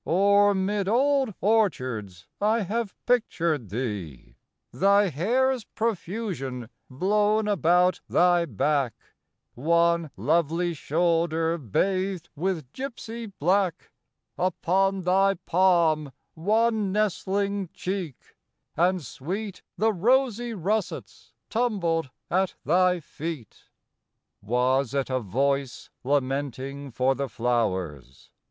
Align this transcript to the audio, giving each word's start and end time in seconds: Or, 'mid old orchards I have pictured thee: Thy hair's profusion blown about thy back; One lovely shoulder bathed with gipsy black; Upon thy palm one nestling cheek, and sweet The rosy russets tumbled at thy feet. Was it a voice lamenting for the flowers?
Or, 0.03 0.55
'mid 0.55 0.87
old 0.87 1.35
orchards 1.41 2.25
I 2.41 2.61
have 2.61 2.95
pictured 3.05 3.69
thee: 3.69 4.35
Thy 4.73 5.09
hair's 5.09 5.63
profusion 5.63 6.69
blown 6.89 7.47
about 7.47 8.01
thy 8.09 8.45
back; 8.45 8.95
One 9.53 10.09
lovely 10.17 10.73
shoulder 10.73 11.59
bathed 11.59 12.29
with 12.35 12.73
gipsy 12.73 13.27
black; 13.27 13.91
Upon 14.39 15.01
thy 15.03 15.35
palm 15.35 16.11
one 16.33 16.91
nestling 16.91 17.69
cheek, 17.71 18.35
and 18.75 19.05
sweet 19.05 19.61
The 19.77 19.93
rosy 19.93 20.55
russets 20.55 21.31
tumbled 21.47 22.09
at 22.31 22.55
thy 22.65 23.01
feet. 23.01 23.65
Was 24.41 24.95
it 24.95 25.11
a 25.11 25.19
voice 25.19 25.91
lamenting 26.03 26.89
for 26.89 27.13
the 27.13 27.29
flowers? 27.29 28.31